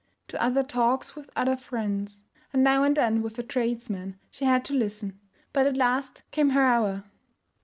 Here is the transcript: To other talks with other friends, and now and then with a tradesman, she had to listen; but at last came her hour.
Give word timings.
To 0.29 0.41
other 0.41 0.63
talks 0.63 1.15
with 1.15 1.29
other 1.35 1.55
friends, 1.55 2.23
and 2.51 2.63
now 2.63 2.81
and 2.83 2.97
then 2.97 3.21
with 3.21 3.37
a 3.37 3.43
tradesman, 3.43 4.17
she 4.31 4.45
had 4.45 4.65
to 4.65 4.73
listen; 4.73 5.19
but 5.53 5.67
at 5.67 5.77
last 5.77 6.23
came 6.31 6.49
her 6.49 6.63
hour. 6.65 7.03